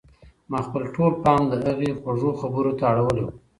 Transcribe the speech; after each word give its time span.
ما 0.51 0.59
خپل 0.67 0.83
ټول 0.95 1.11
پام 1.23 1.41
د 1.51 1.53
هغې 1.65 1.89
خوږو 2.01 2.31
خبرو 2.41 2.71
ته 2.79 2.83
اړولی 2.91 3.21
و. 3.25 3.29